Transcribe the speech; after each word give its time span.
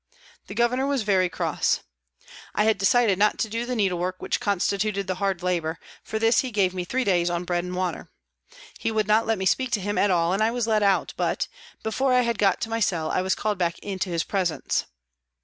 The 0.47 0.55
Governor 0.55 0.87
was 0.87 1.03
very 1.03 1.29
cross. 1.29 1.81
I 2.55 2.63
had 2.63 2.79
decided 2.79 3.19
not 3.19 3.37
to 3.37 3.47
do 3.47 3.67
the 3.67 3.75
needlework 3.75 4.19
which 4.19 4.39
constituted 4.39 5.05
the 5.05 5.13
hard 5.21 5.43
labour, 5.43 5.77
for 6.01 6.17
this 6.17 6.39
he 6.39 6.49
gave 6.49 6.73
me 6.73 6.83
three 6.83 7.03
days 7.03 7.29
on 7.29 7.43
bread 7.43 7.63
and 7.63 7.75
water. 7.75 8.09
He 8.79 8.89
would 8.91 9.05
not 9.07 9.27
let 9.27 9.37
me 9.37 9.45
speak 9.45 9.69
to 9.73 9.79
him 9.79 9.99
at 9.99 10.09
all 10.09 10.33
and 10.33 10.41
I 10.41 10.49
was 10.49 10.65
led 10.65 10.81
out, 10.81 11.13
but, 11.17 11.47
before 11.83 12.13
I 12.15 12.21
had 12.21 12.39
got 12.39 12.59
to 12.61 12.69
my 12.71 12.79
cell, 12.79 13.11
I 13.11 13.21
was 13.21 13.35
called 13.35 13.59
back 13.59 13.77
into 13.77 14.09
his 14.09 14.23
presence. 14.23 14.85